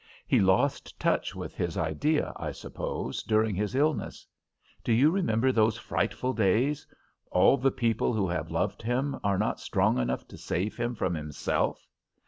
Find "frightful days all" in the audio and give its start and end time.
5.77-7.55